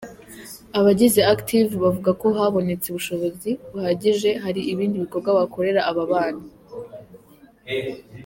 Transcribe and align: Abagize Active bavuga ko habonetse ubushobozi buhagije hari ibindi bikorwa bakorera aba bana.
Abagize 0.79 1.21
Active 1.33 1.71
bavuga 1.83 2.11
ko 2.21 2.27
habonetse 2.37 2.85
ubushobozi 2.89 3.49
buhagije 3.71 4.29
hari 4.43 4.61
ibindi 4.71 4.95
bikorwa 5.03 5.29
bakorera 5.39 5.79
aba 5.89 6.03
bana. 6.11 6.43